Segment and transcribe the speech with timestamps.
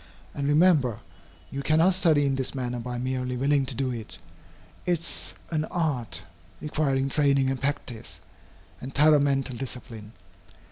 [0.33, 0.99] And, remember,
[1.51, 4.17] you cannot study in this manner by merely willing to do it.
[4.83, 6.23] It is an art,
[6.59, 8.19] requiring training and practice,
[8.79, 10.13] and thorough mental discipline.